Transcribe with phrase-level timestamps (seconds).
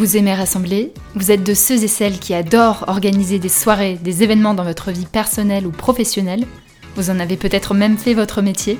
[0.00, 4.22] Vous aimez rassembler Vous êtes de ceux et celles qui adorent organiser des soirées, des
[4.22, 6.46] événements dans votre vie personnelle ou professionnelle
[6.96, 8.78] Vous en avez peut-être même fait votre métier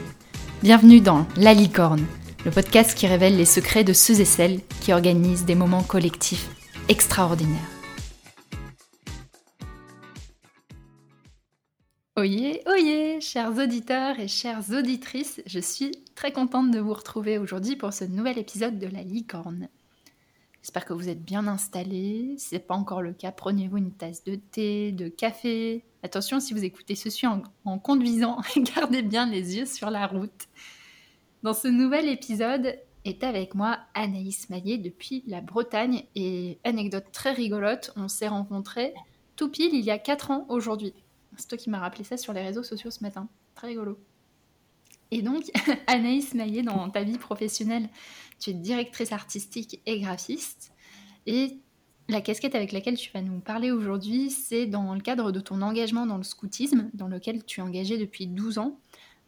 [0.62, 2.06] Bienvenue dans La Licorne,
[2.46, 6.48] le podcast qui révèle les secrets de ceux et celles qui organisent des moments collectifs
[6.88, 7.68] extraordinaires.
[12.16, 17.76] Oyez, oyez, chers auditeurs et chères auditrices, je suis très contente de vous retrouver aujourd'hui
[17.76, 19.68] pour ce nouvel épisode de La Licorne.
[20.62, 22.34] J'espère que vous êtes bien installés.
[22.36, 25.84] Si ce n'est pas encore le cas, prenez-vous une tasse de thé, de café.
[26.02, 30.48] Attention, si vous écoutez ceci en, conduisant, gardez bien les yeux sur la route.
[31.42, 36.04] Dans ce nouvel épisode est avec moi Anaïs Maillet depuis la Bretagne.
[36.14, 38.92] Et anecdote très rigolote, on s'est rencontrés
[39.36, 40.92] tout pile il y a 4 ans aujourd'hui.
[41.38, 43.28] C'est toi qui m'as rappelé ça sur les réseaux sociaux ce matin.
[43.54, 43.98] Très rigolo.
[45.10, 45.44] Et donc,
[45.86, 47.88] Anaïs Maillet, dans ta vie professionnelle,
[48.38, 50.72] tu es directrice artistique et graphiste.
[51.26, 51.58] Et
[52.08, 55.62] la casquette avec laquelle tu vas nous parler aujourd'hui, c'est dans le cadre de ton
[55.62, 58.80] engagement dans le scoutisme, dans lequel tu es engagé depuis 12 ans.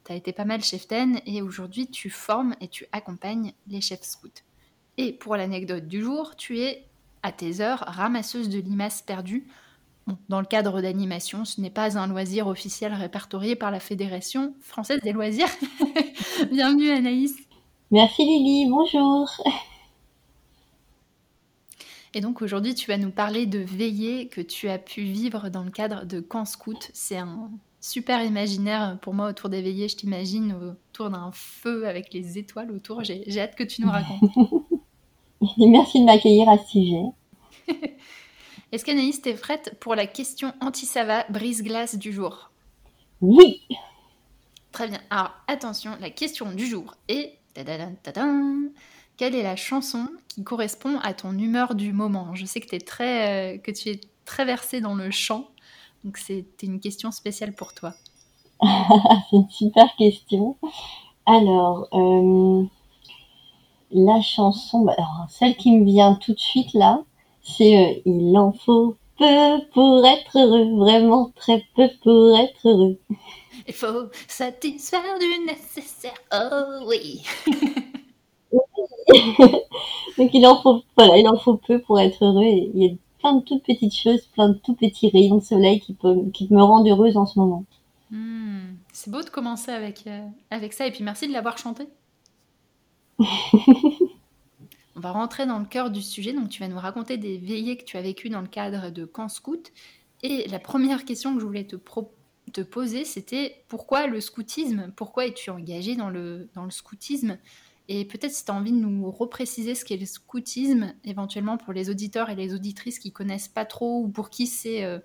[0.04, 4.02] Tu as été pas mal chef-ten et aujourd'hui tu formes et tu accompagnes les chefs
[4.02, 4.42] scouts.
[4.98, 6.88] Et pour l'anecdote du jour, tu es
[7.22, 9.46] à tes heures ramasseuse de limaces perdues
[10.28, 15.00] dans le cadre d'animation, ce n'est pas un loisir officiel répertorié par la Fédération française
[15.02, 15.48] des loisirs.
[16.50, 17.34] Bienvenue Anaïs.
[17.90, 19.28] Merci Lily, bonjour.
[22.14, 25.62] Et donc aujourd'hui, tu vas nous parler de veillées que tu as pu vivre dans
[25.62, 26.90] le cadre de Camp Scout.
[26.92, 29.88] C'est un super imaginaire pour moi autour des veillées.
[29.88, 33.02] Je t'imagine autour d'un feu avec les étoiles autour.
[33.02, 34.30] J'ai hâte que tu nous racontes.
[35.58, 37.02] Merci de m'accueillir à ce sujet.
[38.72, 42.50] Est-ce qu'Anaïs, t'es prête pour la question anti-sava brise-glace du jour?
[43.20, 43.60] Oui
[44.72, 44.98] Très bien.
[45.10, 47.38] Alors, attention, la question du jour est...
[47.54, 52.34] Quelle est la chanson qui correspond à ton humeur du moment?
[52.34, 55.48] Je sais que, es très, euh, que tu es très versée dans le chant,
[56.02, 57.92] donc c'était une question spéciale pour toi.
[58.62, 60.56] C'est une super question.
[61.26, 62.64] Alors, euh,
[63.90, 64.96] la chanson, bah,
[65.28, 67.02] celle qui me vient tout de suite là,
[67.42, 72.98] c'est euh, il en faut peu pour être heureux, vraiment très peu pour être heureux.
[73.68, 77.22] Il faut satisfaire du nécessaire, oh oui.
[80.18, 82.44] Donc il en faut voilà, il en faut peu pour être heureux.
[82.44, 85.80] il y a plein de toutes petites choses, plein de tout petits rayons de soleil
[85.80, 87.64] qui, peuvent, qui me rendent heureuse en ce moment.
[88.10, 91.84] Hmm, c'est beau de commencer avec, euh, avec ça et puis merci de l'avoir chanté.
[94.96, 96.32] On va rentrer dans le cœur du sujet.
[96.32, 99.04] Donc, tu vas nous raconter des veillées que tu as vécues dans le cadre de
[99.04, 99.72] Camp Scout.
[100.22, 101.76] Et la première question que je voulais te,
[102.62, 104.92] poser, c'était pourquoi le scoutisme?
[104.96, 107.38] Pourquoi es-tu engagé dans le, dans le scoutisme?
[107.88, 111.72] Et peut-être si tu as envie de nous repréciser ce qu'est le scoutisme, éventuellement pour
[111.72, 114.98] les auditeurs et les auditrices qui connaissent pas trop ou pour qui c'est euh,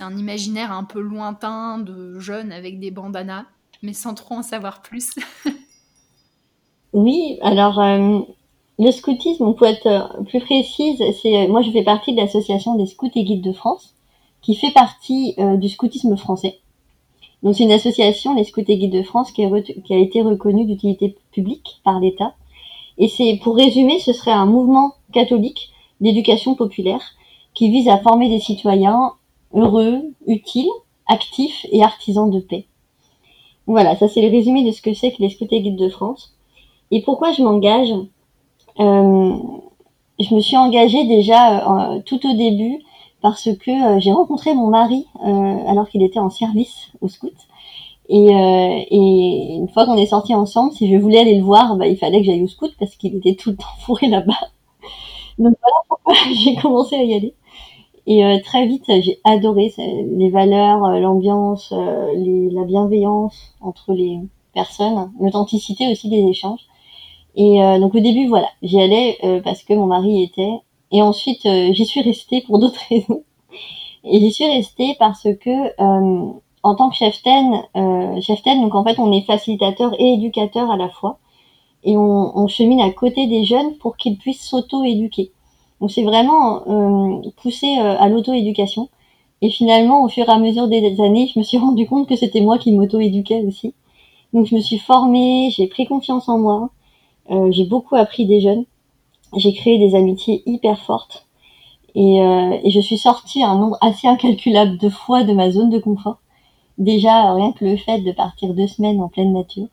[0.00, 3.44] un imaginaire un peu lointain de jeunes avec des bandanas,
[3.82, 5.14] mais sans trop en savoir plus.
[6.94, 8.20] oui, alors euh,
[8.78, 12.76] le scoutisme, pour être euh, plus précise, c'est euh, moi je fais partie de l'association
[12.76, 13.94] des scouts et guides de France,
[14.40, 16.60] qui fait partie euh, du scoutisme français.
[17.42, 19.44] Donc c'est une association, les scouts et guides de France, qui,
[19.84, 22.34] qui a été reconnue d'utilité publique par l'État.
[22.98, 27.02] Et c'est, pour résumer, ce serait un mouvement catholique d'éducation populaire
[27.54, 29.12] qui vise à former des citoyens
[29.54, 30.70] heureux, utiles,
[31.06, 32.66] actifs et artisans de paix.
[33.66, 35.88] Voilà, ça c'est le résumé de ce que c'est que les scouts et guides de
[35.88, 36.34] France.
[36.90, 37.92] Et pourquoi je m'engage
[38.78, 42.78] je me suis engagée déjà euh, tout au début
[43.20, 45.06] parce que euh, j'ai rencontré mon mari
[45.66, 47.34] alors qu'il était en service au scout.
[48.08, 51.76] Et, euh, et, une fois qu'on est sortis ensemble, si je voulais aller le voir,
[51.76, 54.48] bah, il fallait que j'aille au scout parce qu'il était tout le temps fourré là-bas.
[55.38, 57.34] Donc voilà pourquoi j'ai commencé à y aller.
[58.06, 64.20] Et euh, très vite, j'ai adoré les valeurs, l'ambiance, la bienveillance entre les
[64.54, 66.67] personnes, l'authenticité aussi des échanges.
[67.38, 70.60] Et euh, donc au début, voilà, j'y allais euh, parce que mon mari était.
[70.90, 73.22] Et ensuite, euh, j'y suis restée pour d'autres raisons.
[74.04, 75.80] Et j'y suis restée parce que
[76.62, 77.62] en tant que chef-ten,
[78.20, 81.18] chef-ten, donc en fait, on est facilitateur et éducateur à la fois.
[81.84, 85.30] Et on, on chemine à côté des jeunes pour qu'ils puissent s'auto-éduquer.
[85.80, 88.88] Donc c'est vraiment euh, poussé à l'auto-éducation.
[89.42, 92.16] Et finalement, au fur et à mesure des années, je me suis rendu compte que
[92.16, 93.74] c'était moi qui m'auto-éduquais aussi.
[94.32, 96.66] Donc je me suis formée, j'ai pris confiance en moi, euh,
[97.50, 98.64] j'ai beaucoup appris des jeunes.
[99.36, 101.26] J'ai créé des amitiés hyper fortes.
[101.94, 105.70] Et, euh, et, je suis sortie un nombre assez incalculable de fois de ma zone
[105.70, 106.18] de confort.
[106.76, 109.66] Déjà, rien que le fait de partir deux semaines en pleine nature,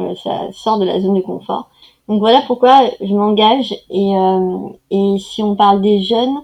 [0.00, 1.70] euh, ça sort de la zone de confort.
[2.08, 3.74] Donc voilà pourquoi je m'engage.
[3.90, 6.42] Et, euh, et si on parle des jeunes,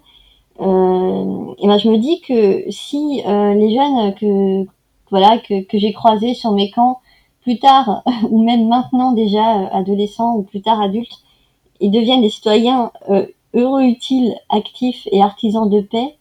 [0.60, 4.66] euh, et ben je me dis que si euh, les jeunes que
[5.10, 7.00] voilà que, que j'ai croisés sur mes camps
[7.42, 11.22] plus tard ou même maintenant déjà adolescents ou plus tard adultes,
[11.80, 12.92] ils deviennent des citoyens
[13.54, 16.16] heureux, utiles, actifs et artisans de paix.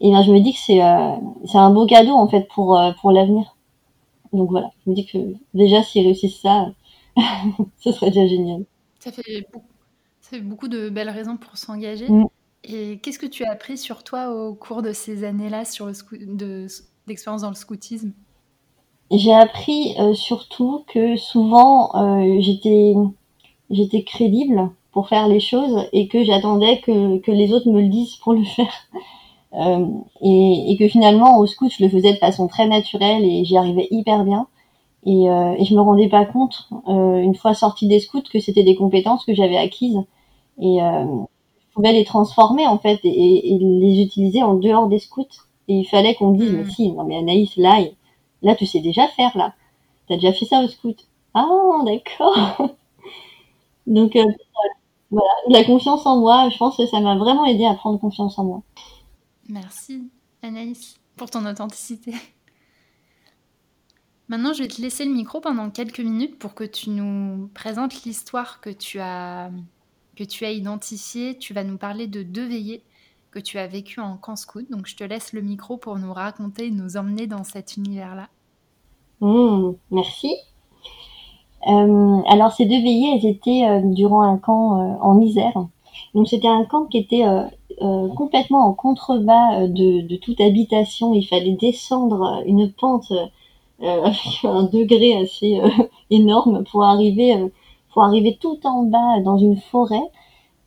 [0.00, 0.80] Et ben je me dis que c'est
[1.46, 3.54] c'est un beau cadeau en fait pour pour l'avenir.
[4.32, 5.18] Donc voilà, je me dis que
[5.54, 6.72] déjà s'ils réussissent ça,
[7.78, 8.64] ce serait déjà génial.
[8.98, 9.66] Ça fait, beaucoup,
[10.20, 12.08] ça fait beaucoup de belles raisons pour s'engager.
[12.08, 12.26] Mm.
[12.64, 16.66] Et qu'est-ce que tu as appris sur toi au cours de ces années-là sur le
[17.06, 18.12] d'expérience dans le scoutisme?
[19.10, 22.94] J'ai appris euh, surtout que souvent euh, j'étais
[23.70, 27.88] j'étais crédible pour faire les choses et que j'attendais que, que les autres me le
[27.88, 28.72] disent pour le faire.
[29.52, 29.86] Euh,
[30.20, 33.56] et, et, que finalement au scout je le faisais de façon très naturelle et j'y
[33.56, 34.46] arrivais hyper bien
[35.04, 38.38] et, euh, et je me rendais pas compte euh, une fois sortie des scouts que
[38.38, 39.98] c'était des compétences que j'avais acquises
[40.60, 45.00] et euh, je pouvais les transformer en fait et, et, les utiliser en dehors des
[45.00, 45.26] scouts
[45.66, 46.70] et il fallait qu'on me dise mais mm.
[46.70, 47.80] si non mais Anaïs là
[48.42, 49.54] là tu sais déjà faire là.
[50.08, 50.96] T'as déjà fait ça au scout.
[51.34, 51.46] Ah
[51.84, 52.76] d'accord.
[53.86, 54.24] Donc euh,
[55.10, 58.38] voilà la confiance en moi je pense que ça m'a vraiment aidé à prendre confiance
[58.38, 58.62] en moi.
[59.48, 60.10] Merci
[60.42, 62.14] Anaïs pour ton authenticité.
[64.28, 68.04] Maintenant, je vais te laisser le micro pendant quelques minutes pour que tu nous présentes
[68.04, 69.50] l'histoire que tu as
[70.14, 71.36] que tu as identifiée.
[71.36, 72.84] Tu vas nous parler de deux veillées
[73.30, 74.66] que tu as vécues en camp scout.
[74.70, 78.28] Donc, je te laisse le micro pour nous raconter et nous emmener dans cet univers-là.
[79.20, 80.34] Mmh, merci.
[81.68, 85.66] Euh, alors, ces deux veillées, elles étaient euh, durant un camp euh, en Isère.
[86.14, 87.24] Donc, c'était un camp qui était
[88.16, 91.14] complètement en contrebas de, toute habitation.
[91.14, 93.12] Il fallait descendre une pente
[93.82, 95.60] un degré assez
[96.10, 97.36] énorme pour arriver,
[97.92, 100.10] pour arriver tout en bas dans une forêt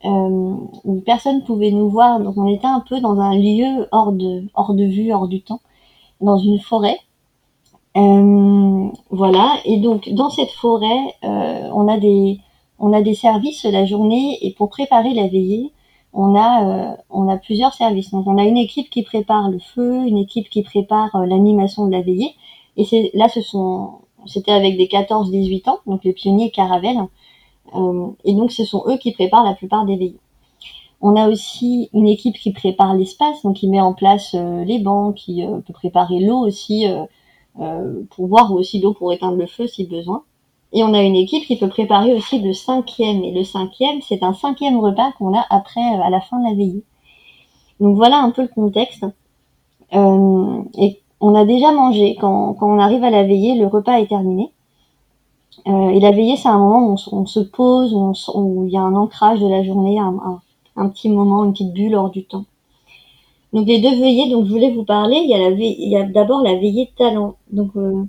[0.04, 2.20] où personne pouvait nous voir.
[2.20, 5.42] Donc on était un peu dans un lieu hors de, hors de vue, hors du
[5.42, 5.62] temps,
[6.22, 6.98] dans une forêt.
[7.96, 9.58] Euh, voilà.
[9.66, 12.40] Et donc dans cette forêt, euh, on a des
[12.80, 15.72] on a des services la journée et pour préparer la veillée,
[16.12, 18.12] on a euh, on a plusieurs services.
[18.12, 21.92] Donc on a une équipe qui prépare le feu, une équipe qui prépare l'animation de
[21.92, 22.36] la veillée
[22.78, 26.98] et c'est là, ce sont, c'était avec des 14-18 ans, donc les pionniers Caravelle.
[27.75, 30.19] Euh, et donc, ce sont eux qui préparent la plupart des veillées.
[31.06, 34.80] On a aussi une équipe qui prépare l'espace, donc qui met en place euh, les
[34.80, 36.88] bancs, qui euh, peut préparer l'eau aussi,
[37.60, 40.24] euh, pour boire aussi l'eau pour éteindre le feu si besoin.
[40.71, 43.21] Et on a une équipe qui peut préparer aussi le cinquième.
[43.25, 46.56] Et le cinquième, c'est un cinquième repas qu'on a après, à la fin de la
[46.56, 46.83] veillée.
[47.81, 49.06] Donc voilà un peu le contexte.
[49.92, 52.15] et on a déjà mangé.
[52.15, 54.54] Quand, on arrive à la veillée, le repas est terminé.
[55.68, 58.82] Euh, et la veillée, c'est un moment où on, se pose, où, il y a
[58.82, 62.46] un ancrage de la journée, un, petit moment, une petite bulle hors du temps.
[63.54, 66.56] Donc les deux veillées dont je voulais vous parler, il y a, a d'abord la
[66.56, 67.36] veillée de talent.
[67.52, 68.04] Donc euh,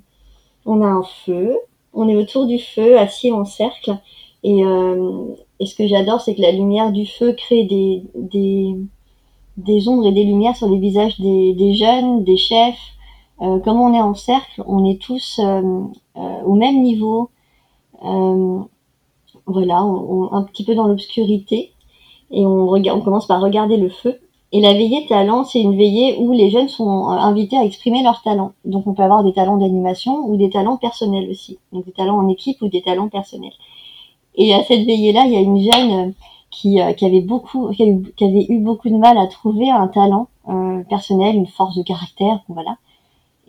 [0.64, 1.58] on a un feu,
[1.92, 3.98] on est autour du feu, assis en cercle.
[4.42, 8.02] Et, euh, ce que j'adore, c'est que la lumière du feu crée des,
[9.86, 12.92] ombres et des lumières sur les visages des, jeunes, des chefs,
[13.42, 15.40] euh, comme on est en cercle, on est tous
[16.16, 17.30] au même niveau.
[19.46, 21.72] Voilà, un petit peu dans l'obscurité.
[22.30, 24.20] Et on, on commence par regarder le feu.
[24.52, 28.22] Et la veillée talent, c'est une veillée où les jeunes sont invités à exprimer leurs
[28.22, 28.52] talents.
[28.64, 31.58] Donc on peut avoir des talents d'animation ou des talents personnels aussi.
[31.72, 33.52] Donc des talents en équipe ou des talents personnels.
[34.36, 36.14] Et à cette veillée-là, il y a une jeune
[36.52, 40.28] qui, qui avait beaucoup, qui avait, eu beaucoup de mal à trouver un talent
[40.88, 42.76] personnel, une force de caractère, voilà.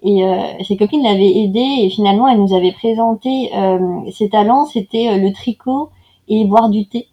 [0.04, 3.80] Et euh, ses copines l'avaient aidée et finalement elle nous avait présenté euh,
[4.12, 5.90] ses talents, c'était euh, le tricot
[6.28, 7.08] et boire du thé.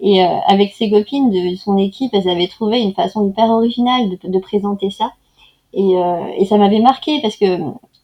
[0.00, 4.28] Et avec ses copines de son équipe, elles avaient trouvé une façon hyper originale de,
[4.28, 5.10] de présenter ça.
[5.72, 5.94] Et,
[6.36, 7.58] et ça m'avait marqué parce que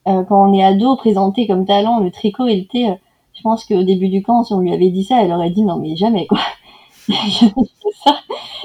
[0.04, 2.92] quand on est ado, présenter comme talent le tricot et le thé,
[3.32, 5.62] je pense qu'au début du camp, si on lui avait dit ça, elle aurait dit
[5.62, 6.40] non mais jamais quoi.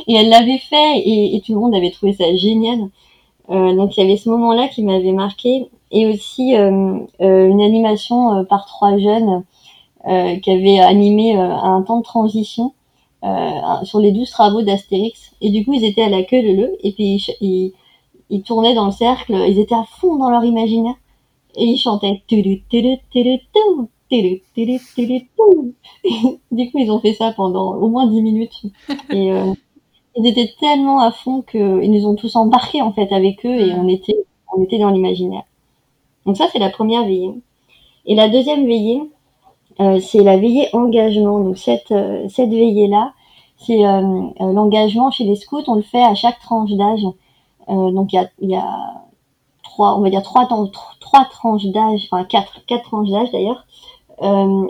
[0.07, 2.89] Et elle l'avait fait et, tout le monde avait trouvé ça génial.
[3.49, 7.61] Euh, donc il y avait ce moment-là qui m'avait marqué et aussi euh, euh, une
[7.61, 9.43] animation par trois jeunes
[10.41, 12.73] qui avaient animé un temps de transition
[13.83, 15.33] sur les douze travaux d'Astérix.
[15.41, 17.73] Et du coup, ils étaient à la queue le et puis ils,
[18.29, 20.95] ils, tournaient dans le cercle, ils étaient à fond dans leur imaginaire
[21.57, 22.23] et ils chantaient.
[22.31, 22.63] du
[26.71, 28.61] coup, ils ont fait ça pendant au moins dix minutes.
[29.11, 29.31] Et
[30.15, 33.73] ils étaient tellement à fond qu'ils nous ont tous embarqués en fait avec eux et
[33.73, 34.25] on était,
[34.55, 35.43] on était dans l'imaginaire.
[36.25, 37.33] Donc ça c'est la première veillée.
[38.05, 39.01] Et la deuxième veillée,
[39.79, 41.39] euh, c'est la veillée engagement.
[41.39, 43.13] Donc cette, euh, cette veillée-là,
[43.57, 47.03] c'est euh, l'engagement chez les scouts, on le fait à chaque tranche d'âge.
[47.67, 49.03] donc il y a, y a
[49.63, 53.65] trois, on va dire trois, trois tranches d'âge, enfin quatre, quatre tranches d'âge d'ailleurs,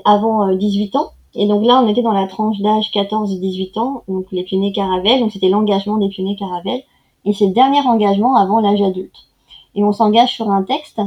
[0.06, 1.12] avant 18 ans.
[1.36, 5.20] Et donc là, on était dans la tranche d'âge 14-18 ans, donc les pionniers Caravelle,
[5.20, 6.84] donc c'était l'engagement des pionniers Caravelle,
[7.26, 9.28] et c'est le dernier engagement avant l'âge adulte.
[9.76, 11.00] Et on s'engage sur un texte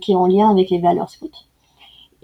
[0.00, 1.30] qui est en lien avec les valeurs scouts.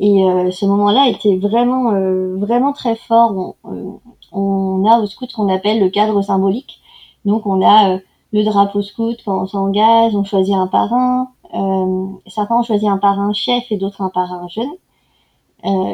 [0.00, 3.54] Et euh, ce moment-là était vraiment, euh, vraiment très fort.
[3.62, 4.00] On,
[4.32, 6.80] on, a au scout ce qu'on appelle le cadre symbolique.
[7.26, 7.98] Donc on a euh,
[8.32, 11.28] le drapeau scout quand on s'engage, on choisit un parrain.
[12.26, 14.72] certains ont choisi un parrain chef et d'autres un parrain jeune.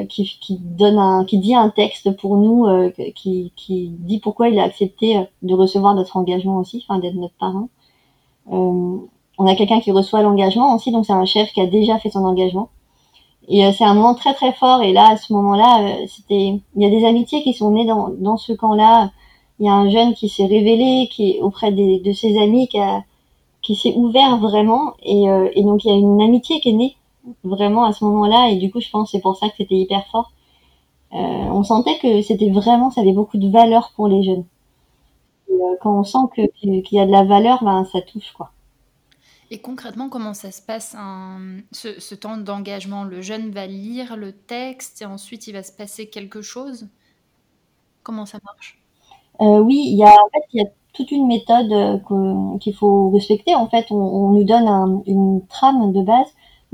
[0.09, 2.67] Qui, qui, donne un, qui dit un texte pour nous,
[3.15, 7.35] qui, qui dit pourquoi il a accepté de recevoir notre engagement aussi, enfin d'être notre
[7.35, 7.69] parrain.
[8.49, 9.09] on
[9.39, 12.25] a quelqu'un qui reçoit l'engagement aussi, donc c'est un chef qui a déjà fait son
[12.25, 12.71] engagement.
[13.49, 14.83] Et euh, c'est un moment très très fort.
[14.83, 17.87] Et là, à ce moment-là, euh, c'était, il y a des amitiés qui sont nées
[17.87, 19.11] dans, dans ce camp-là.
[19.59, 22.79] Il y a un jeune qui s'est révélé, qui auprès des, de ses amis, qui
[22.79, 23.05] a,
[23.63, 24.95] qui s'est ouvert vraiment.
[25.03, 26.97] Et, euh, et, donc il y a une amitié qui est née
[27.45, 28.51] vraiment à ce moment-là.
[28.51, 30.33] Et du coup, je pense c'est pour ça que c'était hyper fort.
[31.13, 34.45] Euh, on sentait que c'était vraiment, ça avait beaucoup de valeur pour les jeunes.
[35.49, 38.51] Et, quand on sent que qu'il y a de la valeur, ben ça touche quoi.
[39.51, 40.97] Et concrètement, comment ça se passe
[41.71, 43.05] ce, temps d'engagement?
[43.05, 46.89] Le jeune va lire le texte et ensuite il va se passer quelque chose?
[48.03, 48.81] Comment ça marche?
[49.41, 52.75] Euh, Oui, il y a en fait il y a toute une méthode euh, qu'il
[52.75, 53.55] faut respecter.
[53.55, 56.27] En fait, on, nous donne une trame de base.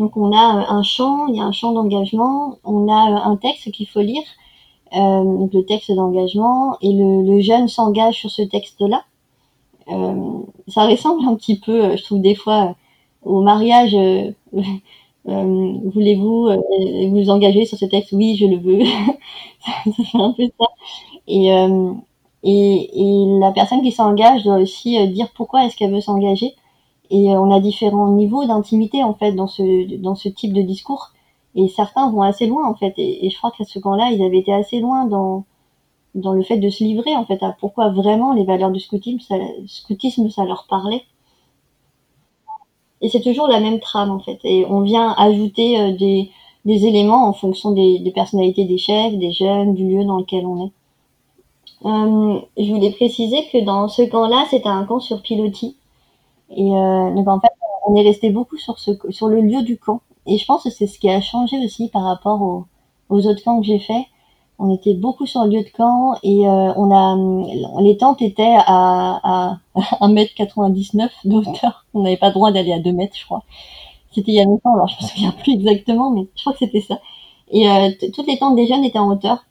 [0.03, 3.71] Donc on a un chant, il y a un chant d'engagement, on a un texte
[3.71, 4.25] qu'il faut lire,
[4.97, 9.05] euh, le texte d'engagement, et le, jeune s'engage sur ce texte-là.
[9.89, 12.73] Euh, ça ressemble un petit peu, euh, je trouve des fois, euh,
[13.23, 13.97] au mariage.
[15.25, 16.51] voulez-vous
[17.13, 18.11] vous engager sur ce texte?
[18.11, 18.83] Oui, je le veux.
[20.15, 20.67] un peu ça.
[21.29, 21.47] Et,
[22.43, 26.57] et, et la personne qui s'engage doit aussi dire pourquoi est-ce qu'elle veut s'engager.
[27.15, 31.13] Et on a différents niveaux d'intimité en fait dans ce type de discours.
[31.55, 32.95] Et certains vont assez loin en fait.
[32.97, 35.45] Et, je crois qu'à ce camp-là, ils avaient été assez loin dans
[36.33, 39.37] le fait de se livrer en fait à pourquoi vraiment les valeurs du scoutisme ça,
[39.67, 41.03] scoutisme ça leur parlait
[43.01, 46.31] et c'est toujours la même trame en fait et on vient ajouter euh, des,
[46.67, 50.73] éléments en fonction des, personnalités des chefs des jeunes du lieu dans lequel on est
[51.87, 55.77] euh, je voulais préciser que dans ce camp là c'était un camp sur pilotis
[56.55, 57.53] et euh, donc en fait
[57.87, 60.71] on est resté beaucoup sur ce sur le lieu du camp et je pense que
[60.71, 62.67] c'est ce qui a changé aussi par rapport aux,
[63.11, 64.07] autres camps que j'ai fait
[64.59, 68.57] on était beaucoup sur le lieu de camp et euh, on a les tentes étaient
[68.59, 69.59] à, à
[70.01, 71.87] 1m99 d'auteur.
[71.95, 73.43] On n'avait pas le droit d'aller à 2 mètres, je crois.
[74.13, 76.59] C'était il y a longtemps, alors je me souviens plus exactement, mais je crois que
[76.61, 77.01] c'était ça.
[77.51, 79.45] Et euh, toutes les tentes des jeunes étaient en hauteur,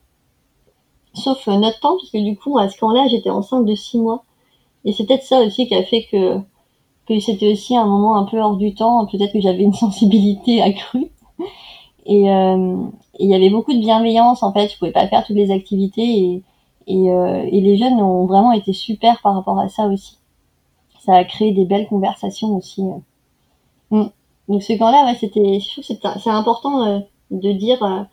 [1.13, 3.99] sauf euh, notre tente, parce que du coup, à ce camp-là, j'étais enceinte de 6
[3.99, 4.23] mois.
[4.85, 6.39] Et c'est peut-être ça aussi qui a fait que,
[7.07, 9.05] que c'était aussi un moment un peu hors du temps.
[9.05, 11.07] Peut-être que j'avais une sensibilité accrue.
[12.05, 12.77] Et, euh,
[13.19, 14.69] il y avait beaucoup de bienveillance en fait.
[14.69, 16.43] Je pouvais pas faire toutes les activités et,
[16.87, 20.17] et, euh, et, les jeunes ont vraiment été super par rapport à ça aussi.
[20.99, 22.83] Ça a créé des belles conversations aussi.
[23.91, 24.05] Mm.
[24.47, 26.99] Donc ce camp-là, ouais, c'était, c'est important euh,
[27.31, 28.03] de dire euh,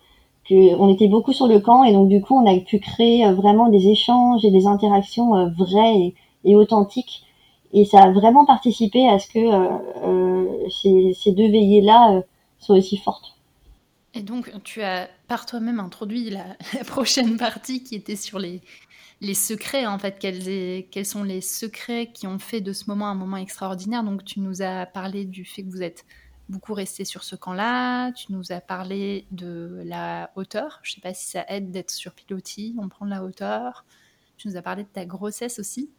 [0.49, 3.27] que on était beaucoup sur le camp et donc du coup on a pu créer
[3.27, 6.15] euh, vraiment des échanges et des interactions euh, vraies et,
[6.45, 7.25] et, authentiques.
[7.73, 12.23] Et ça a vraiment participé à ce que ces, ces, deux veillées-là
[12.59, 13.39] soient aussi fortes.
[14.15, 16.45] Et donc, tu as par toi-même introduit la,
[16.87, 18.63] prochaine partie qui était sur les,
[19.35, 20.19] secrets, en fait.
[20.19, 24.25] Quels, quels, sont les secrets qui ont fait de ce moment un moment extraordinaire Donc,
[24.25, 26.05] tu nous as parlé du fait que vous êtes
[26.49, 28.13] beaucoup resté sur ce camp-là.
[28.13, 30.81] Tu nous as parlé de la hauteur.
[30.83, 33.85] Je ne sais pas si ça aide d'être sur pilotis, on prend de la hauteur.
[34.37, 35.91] Tu nous as parlé de ta grossesse aussi.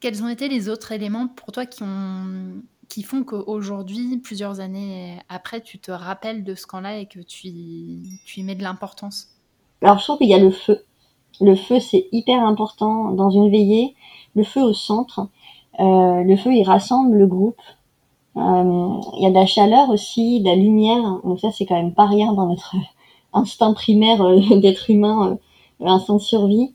[0.00, 5.18] Quels ont été les autres éléments pour toi qui ont qui font qu'aujourd'hui, plusieurs années
[5.28, 9.28] après, tu te rappelles de ce camp-là et que tu y, mets de l'importance?
[9.82, 10.84] Alors, je trouve qu'il y a le feu.
[11.40, 13.96] Le feu, c'est hyper important dans une veillée.
[14.36, 15.28] Le feu au centre.
[15.80, 17.60] Euh, le feu, il rassemble le groupe.
[18.36, 21.20] Euh, il y a de la chaleur aussi, de la lumière.
[21.24, 22.74] Donc ça, c'est quand même pas rien dans notre
[23.32, 25.38] instinct primaire euh, d'être humain,
[25.80, 26.74] euh, instinct de survie.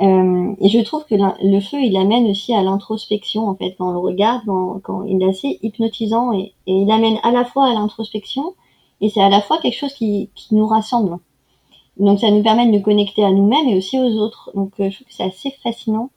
[0.00, 3.88] Euh, et je trouve que le feu, il amène aussi à l'introspection, en fait, quand
[3.88, 4.42] on le regarde,
[4.82, 8.54] quand, il est assez hypnotisant et, il amène à la fois à l'introspection
[9.00, 11.18] et c'est à la fois quelque chose qui, nous rassemble.
[11.96, 14.50] Donc ça nous permet de nous connecter à nous-mêmes et aussi aux autres.
[14.54, 16.10] Donc euh, je trouve que c'est assez fascinant.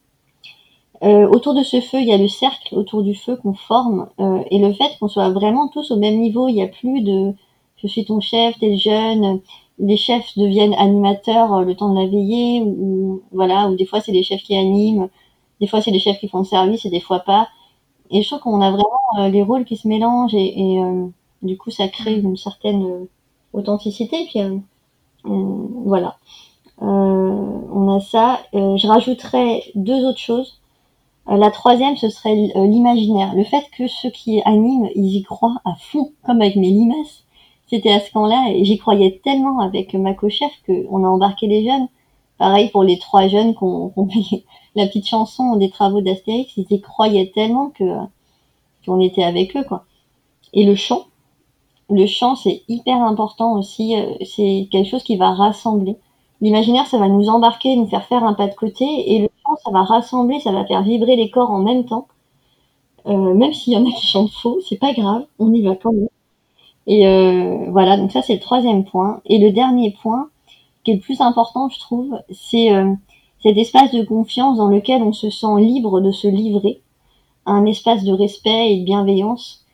[1.03, 4.10] Euh, autour de ce feu, il y a le cercle autour du feu qu'on forme
[4.50, 6.48] et le fait qu'on soit vraiment tous au même niveau.
[6.48, 7.34] Il n'y a plus de
[7.75, 9.39] je suis ton chef, t'es jeune.
[9.79, 14.12] Les chefs deviennent animateurs le temps de la veillée ou, voilà ou des fois c'est
[14.12, 15.10] les chefs qui animent
[15.62, 17.50] des fois c'est les chefs qui font le service et des fois pas.
[18.10, 20.81] Et je trouve qu'on a vraiment les rôles qui se mélangent et, et
[21.41, 23.07] du coup ça crée une certaine
[23.53, 24.27] authenticité.
[24.29, 24.39] Puis
[25.24, 26.17] voilà.
[26.79, 28.39] On a ça.
[28.53, 30.60] Je rajouterais deux autres choses.
[31.29, 33.36] Euh, la troisième, ce serait euh, l'imaginaire.
[33.36, 37.24] Le fait que ceux qui animent, ils y croient à fond, comme avec mes limaces.
[37.69, 41.65] C'était à ce camp-là et j'y croyais tellement avec ma co-chef qu'on a embarqué les
[41.65, 41.88] jeunes.
[42.38, 44.45] Pareil pour les trois jeunes qu'on qu fait
[44.75, 47.83] la petite chanson des travaux d'Astérix, ils y croyaient tellement que
[48.86, 49.86] qu'on était avec eux quoi.
[50.53, 51.07] Et le chant,
[51.89, 55.97] le chant c'est hyper important aussi, euh, c'est quelque chose qui va rassembler.
[56.41, 59.55] L'imaginaire, ça va nous embarquer, nous faire faire un pas de côté, et le chant,
[59.63, 62.07] ça va rassembler, ça va faire vibrer les corps en même temps.
[63.07, 65.75] Euh, même s'il y en a qui chantent faux, c'est pas grave, on y va
[65.75, 66.09] quand même.
[66.88, 69.22] Et euh, voilà, donc ça c'est le troisième point.
[69.25, 70.29] Et le dernier point,
[70.84, 72.94] qui est le plus important, je trouve, c'est euh,
[73.44, 76.82] cet espace de confiance dans lequel on se sent libre de se livrer,
[77.46, 79.65] un espace de respect et de bienveillance.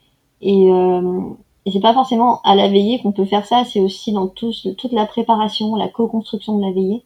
[0.41, 1.21] Et, euh,
[1.65, 4.51] et c'est pas forcément à la veillée qu'on peut faire ça, c'est aussi dans tout,
[4.77, 7.03] toute la préparation, la co-construction de la veillée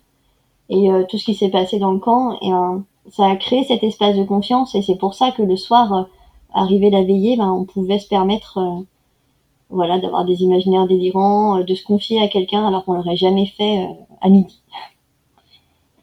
[0.69, 2.37] et euh, tout ce qui s'est passé dans le camp.
[2.41, 2.79] Et euh,
[3.11, 6.03] ça a créé cet espace de confiance et c'est pour ça que le soir, euh,
[6.53, 8.59] arrivé la veillée, ben, on pouvait se permettre
[9.69, 13.87] voilà, d'avoir des imaginaires délirants, de se confier à quelqu'un alors qu'on l'aurait jamais fait
[14.21, 14.61] à midi.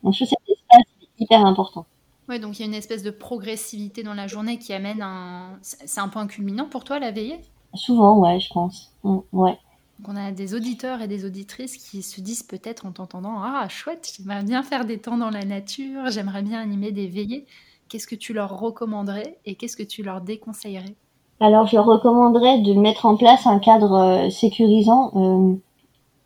[0.02, 0.84] Donc je trouve cet espace
[1.18, 1.86] hyper important.
[2.28, 5.58] Ouais, donc il y a une espèce de progressivité dans la journée qui amène un...
[5.62, 7.40] C'est un point culminant pour toi, la veillée?
[7.74, 8.92] Souvent, ouais, je pense.
[9.04, 9.58] Mm, ouais.
[9.98, 13.68] Donc on a des auditeurs et des auditrices qui se disent peut-être en t'entendant Ah,
[13.68, 17.46] chouette, j'aimerais bien faire des temps dans la nature, j'aimerais bien animer des veillées.
[17.88, 20.96] Qu'est-ce que tu leur recommanderais et qu'est-ce que tu leur déconseillerais?
[21.44, 25.54] Alors, je recommanderais de mettre en place un cadre euh, sécurisant, euh,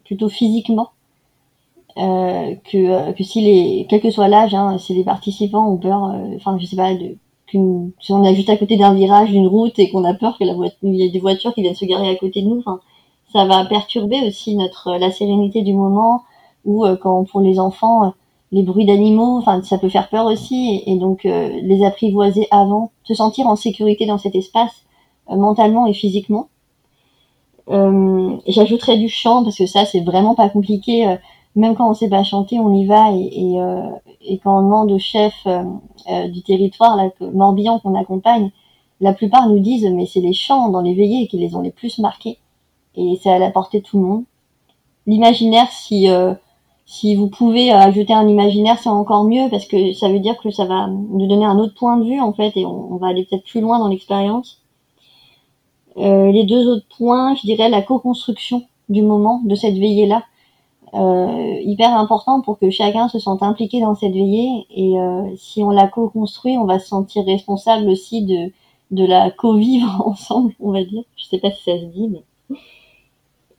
[0.05, 0.91] plutôt physiquement.
[1.97, 5.77] Euh, que, euh, que si les, quel que soit l'âge, hein, si les participants ont
[5.77, 7.17] peur, euh, enfin, je sais pas, de,
[7.51, 10.45] si on est juste à côté d'un virage, d'une route et qu'on a peur que
[10.45, 12.63] la voiture, il y ait des voitures qui viennent se garer à côté de nous,
[13.33, 16.23] ça va perturber aussi notre la sérénité du moment
[16.65, 18.13] ou quand pour les enfants
[18.53, 22.91] les bruits d'animaux, enfin ça peut faire peur aussi et, donc euh, les apprivoiser avant,
[23.05, 24.85] se sentir en sécurité dans cet espace
[25.31, 26.49] mentalement et physiquement.
[28.47, 31.19] J'ajouterais du chant parce que ça c'est vraiment pas compliqué
[31.59, 33.83] même quand on sait pas chanter, on y va et, et, euh,
[34.43, 35.65] quand on demande au chef euh,
[36.11, 38.51] euh du territoire, là, Morbihan qu'on accompagne,
[39.01, 41.71] la plupart nous disent mais c'est les chants dans les veillées qui les ont les
[41.71, 42.39] plus marqués
[42.95, 44.25] et c'est à la portée de tout le monde.
[45.07, 46.35] L'imaginaire, si euh,
[46.87, 50.51] si vous pouvez ajouter un imaginaire, c'est encore mieux parce que ça veut dire que
[50.51, 53.09] ça va nous donner un autre point de vue en fait et on, on va
[53.09, 54.63] aller peut-être plus loin dans l'expérience.
[55.99, 60.23] Euh, les deux autres points, je dirais la co-construction du moment de cette veillée là
[60.95, 64.67] euh, hyper important pour que chacun se sente impliqué dans cette veillée.
[64.75, 68.53] Et euh, si on la co-construit, on va se sentir responsable aussi de,
[68.91, 71.03] de la co-vivre ensemble, on va dire.
[71.17, 72.23] Je sais pas si ça se dit, mais.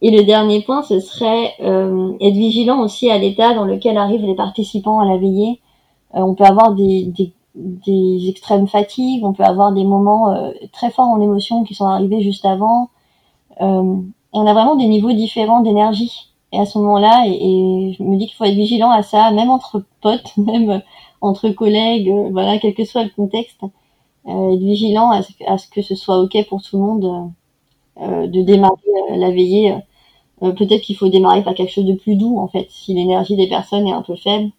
[0.02, 4.34] Et le dernier point, ce serait être vigilant aussi à l'état dans lequel arrivent les
[4.34, 5.60] participants à la veillée.
[6.14, 7.12] On peut avoir des,
[7.56, 11.88] des, extrêmes fatigues, on peut avoir des moments euh, très forts en émotion qui sont
[11.88, 12.90] arrivés juste avant.
[13.62, 13.96] Euh,
[14.32, 18.28] on a vraiment des niveaux différents d'énergie et à ce moment-là, et, je me dis
[18.28, 20.82] qu'il faut être vigilant à ça, même entre potes, même
[21.22, 23.62] entre collègues, euh, voilà, quel que soit le contexte,
[24.28, 27.32] euh, être vigilant à ce, à ce, que ce soit ok pour tout le monde
[28.00, 28.76] de démarrer
[29.12, 29.76] la veillée.
[30.40, 33.48] Peut-être qu'il faut démarrer par quelque chose de plus doux en fait, si l'énergie des
[33.48, 34.52] personnes est un peu faible.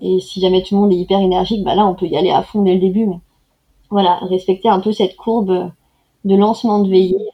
[0.00, 2.30] Et si jamais tout le monde est hyper énergique, bah là on peut y aller
[2.30, 3.08] à fond dès le début.
[3.90, 5.70] Voilà, respecter un peu cette courbe
[6.24, 7.30] de lancement de veillée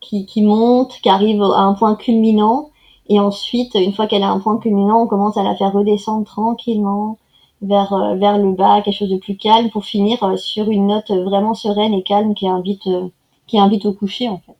[0.00, 2.72] qui, monte, qui arrive à un point culminant
[3.08, 6.24] et ensuite, une fois qu'elle a un point culminant, on commence à la faire redescendre
[6.24, 7.18] tranquillement
[7.60, 10.86] vers, euh, vers le bas, quelque chose de plus calme, pour finir euh, sur une
[10.86, 13.08] note vraiment sereine et calme qui invite, euh,
[13.46, 14.56] qui invite au coucher, en fait.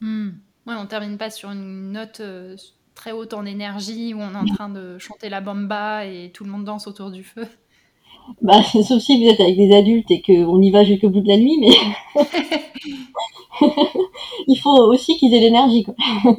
[0.00, 0.28] Mmh.
[0.66, 2.20] Ouais, on termine pas sur une note
[2.98, 6.42] très haute en énergie où on est en train de chanter la bamba et tout
[6.42, 7.46] le monde danse autour du feu.
[8.42, 11.28] Bah, sauf si vous êtes avec des adultes et qu'on y va jusqu'au bout de
[11.28, 11.70] la nuit, mais
[14.48, 15.86] il faut aussi qu'ils aient l'énergie.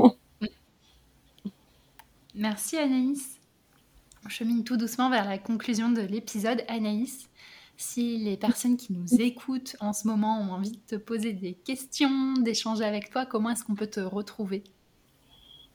[2.35, 3.39] Merci Anaïs.
[4.25, 6.65] On chemine tout doucement vers la conclusion de l'épisode.
[6.67, 7.29] Anaïs,
[7.77, 11.53] si les personnes qui nous écoutent en ce moment ont envie de te poser des
[11.53, 14.65] questions, d'échanger avec toi, comment est-ce qu'on peut te retrouver?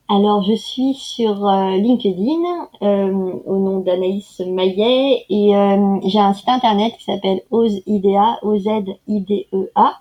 [0.07, 3.11] Alors, je suis sur euh, LinkedIn euh,
[3.47, 10.01] au nom d'Anaïs Maillet et euh, j'ai un site internet qui s'appelle OZIDEA, O-Z-I-D-E-A.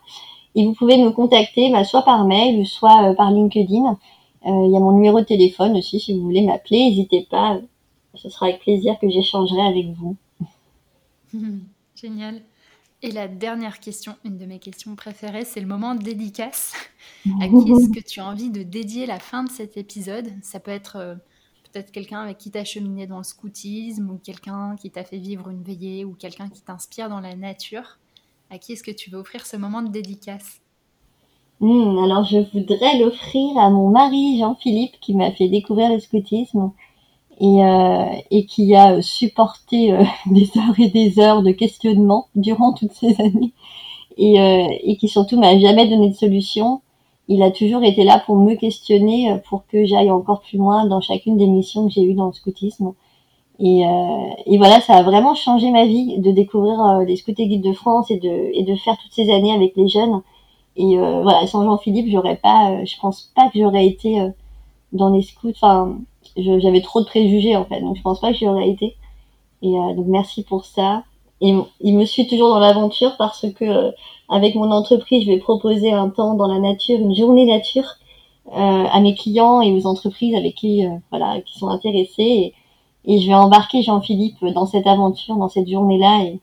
[0.56, 3.98] Et vous pouvez me contacter bah, soit par mail soit par LinkedIn.
[4.46, 7.60] Il y a mon numéro de téléphone aussi, si vous voulez m'appeler, n'hésitez pas.
[8.14, 10.18] Ce sera avec plaisir que j'échangerai avec vous.
[11.96, 12.42] Génial.
[13.06, 16.72] Et la dernière question, une de mes questions préférées, c'est le moment dédicace.
[17.42, 20.32] à qui est-ce que tu as envie de dédier la fin de cet épisode?
[20.42, 21.16] Ça peut être euh,
[21.70, 25.18] peut-être quelqu'un avec qui tu as cheminé dans le scoutisme, ou quelqu'un qui t'a fait
[25.18, 28.00] vivre une veillée, ou quelqu'un qui t'inspire dans la nature.
[28.50, 30.62] À qui est-ce que tu veux offrir ce moment de dédicace?
[31.60, 36.72] Hmm, Alors je voudrais l'offrir à mon mari Jean-Philippe qui m'a fait découvrir le scoutisme
[37.40, 42.74] et, euh, et qui a supporté euh, des heures et des heures de questionnement durant
[42.74, 43.54] toutes ces années
[44.18, 46.82] et, euh, et qui surtout m'a jamais donné de solution.
[47.28, 51.00] Il a toujours été là pour me questionner, pour que j'aille encore plus loin dans
[51.00, 52.94] chacune des missions que j'ai eues dans le scoutisme.
[53.60, 53.84] Et,
[54.46, 57.72] et, voilà, ça a vraiment changé ma vie de découvrir les scouts et guides de
[57.72, 60.22] France et de, et de faire toutes ces années avec les jeunes.
[60.76, 64.20] Et voilà, sans Jean-Philippe, j'aurais pas, je pense pas que j'aurais été
[64.92, 65.52] dans les scouts.
[65.52, 65.96] Enfin,
[66.38, 68.96] j'avais trop de préjugés en fait, donc je pense pas que j'y aurais été.
[69.62, 71.04] Et euh, donc merci pour ça.
[71.42, 73.92] Et il me suit toujours dans l'aventure parce que euh,
[74.30, 77.96] avec mon entreprise, je vais proposer un temps dans la nature, une journée nature
[78.48, 82.54] euh, à mes clients et aux entreprises avec qui voilà qui sont intéressés.
[83.06, 86.24] Et, je vais embarquer Jean-Philippe dans cette aventure, dans cette journée-là.
[86.24, 86.40] Et,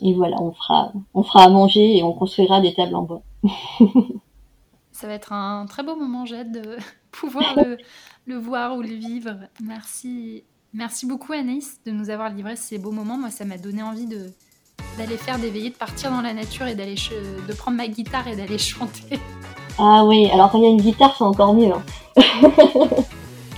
[0.00, 3.22] et voilà, on fera, on fera à manger et on construira des tables en bois.
[4.92, 6.76] Ça va être un très beau moment, Jade, de
[7.10, 7.78] pouvoir le,
[8.26, 9.36] le voir ou le vivre.
[9.62, 13.18] Merci, merci beaucoup Anaïs de nous avoir livré ces beaux moments.
[13.18, 14.30] Moi, ça m'a donné envie de
[14.96, 18.26] d'aller faire des veillées, de partir dans la nature et d'aller de prendre ma guitare
[18.28, 19.20] et d'aller chanter.
[19.78, 21.72] Ah oui, alors quand il y a une guitare, c'est encore mieux.
[21.72, 21.82] Hein.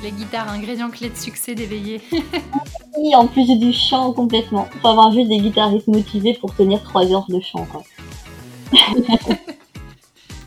[0.02, 2.00] La guitare, ingrédient clé de succès des veillées.
[2.98, 4.68] oui, en plus du chant complètement.
[4.74, 7.66] Il faut avoir juste des guitaristes motivés pour tenir trois heures de chant.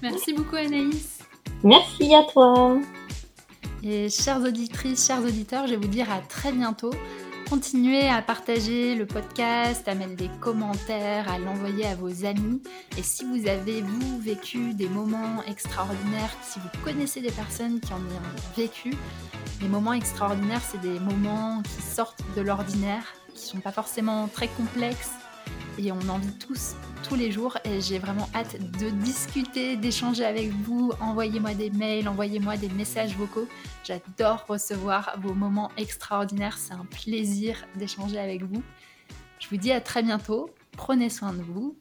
[0.01, 1.19] Merci beaucoup Anaïs.
[1.63, 2.77] Merci à toi.
[3.87, 6.89] Et chères auditrices, chers auditeurs, je vais vous dire à très bientôt.
[7.47, 12.63] Continuez à partager le podcast, à mettre des commentaires, à l'envoyer à vos amis.
[12.97, 17.93] Et si vous avez, vous, vécu des moments extraordinaires, si vous connaissez des personnes qui
[17.93, 18.95] en ont vécu,
[19.61, 23.03] les moments extraordinaires, c'est des moments qui sortent de l'ordinaire,
[23.35, 25.11] qui sont pas forcément très complexes,
[25.77, 26.75] et on en vit tous
[27.07, 30.91] tous les jours et j'ai vraiment hâte de discuter, d'échanger avec vous.
[30.99, 33.47] Envoyez-moi des mails, envoyez-moi des messages vocaux.
[33.83, 36.57] J'adore recevoir vos moments extraordinaires.
[36.57, 38.63] C'est un plaisir d'échanger avec vous.
[39.39, 40.49] Je vous dis à très bientôt.
[40.71, 41.75] Prenez soin de vous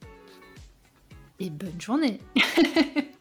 [1.40, 2.20] et bonne journée.